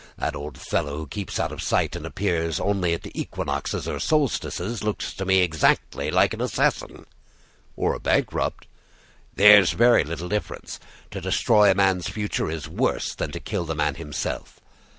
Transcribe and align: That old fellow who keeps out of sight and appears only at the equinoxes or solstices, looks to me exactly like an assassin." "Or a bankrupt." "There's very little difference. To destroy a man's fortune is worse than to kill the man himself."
That 0.17 0.35
old 0.35 0.57
fellow 0.57 0.97
who 0.97 1.05
keeps 1.07 1.39
out 1.39 1.51
of 1.51 1.61
sight 1.61 1.95
and 1.95 2.07
appears 2.07 2.59
only 2.59 2.95
at 2.95 3.03
the 3.03 3.11
equinoxes 3.13 3.87
or 3.87 3.99
solstices, 3.99 4.83
looks 4.83 5.13
to 5.13 5.25
me 5.25 5.41
exactly 5.41 6.09
like 6.09 6.33
an 6.33 6.41
assassin." 6.41 7.05
"Or 7.75 7.93
a 7.93 7.99
bankrupt." 7.99 8.65
"There's 9.35 9.73
very 9.73 10.03
little 10.03 10.27
difference. 10.29 10.79
To 11.11 11.21
destroy 11.21 11.69
a 11.69 11.75
man's 11.75 12.09
fortune 12.09 12.49
is 12.49 12.67
worse 12.67 13.13
than 13.13 13.31
to 13.33 13.39
kill 13.39 13.65
the 13.65 13.75
man 13.75 13.93
himself." 13.93 14.59